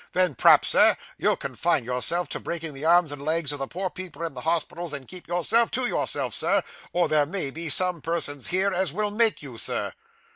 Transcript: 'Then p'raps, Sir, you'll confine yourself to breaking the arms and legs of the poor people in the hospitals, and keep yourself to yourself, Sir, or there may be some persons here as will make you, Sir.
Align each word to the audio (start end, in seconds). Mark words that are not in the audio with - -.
'Then 0.13 0.33
p'raps, 0.33 0.69
Sir, 0.69 0.97
you'll 1.19 1.35
confine 1.37 1.85
yourself 1.85 2.27
to 2.29 2.39
breaking 2.39 2.73
the 2.73 2.83
arms 2.83 3.11
and 3.11 3.21
legs 3.21 3.51
of 3.51 3.59
the 3.59 3.67
poor 3.67 3.87
people 3.87 4.23
in 4.23 4.33
the 4.33 4.41
hospitals, 4.41 4.93
and 4.93 5.07
keep 5.07 5.27
yourself 5.27 5.69
to 5.69 5.85
yourself, 5.85 6.33
Sir, 6.33 6.63
or 6.91 7.07
there 7.07 7.27
may 7.27 7.51
be 7.51 7.69
some 7.69 8.01
persons 8.01 8.47
here 8.47 8.73
as 8.73 8.91
will 8.91 9.11
make 9.11 9.43
you, 9.43 9.59
Sir. 9.59 9.93